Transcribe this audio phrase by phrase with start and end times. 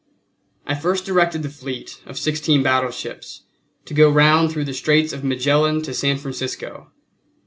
[0.65, 3.43] I first directed the fleet, of sixteen battleships,
[3.85, 6.91] to go round through the Straits of Magellan to San Francisco.